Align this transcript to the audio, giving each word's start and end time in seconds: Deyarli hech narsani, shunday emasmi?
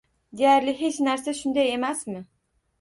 Deyarli 0.39 0.73
hech 0.79 0.97
narsani, 1.09 1.37
shunday 1.43 1.71
emasmi? 1.77 2.27